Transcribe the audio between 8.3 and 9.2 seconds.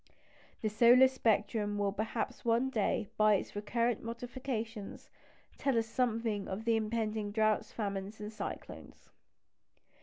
cyclones.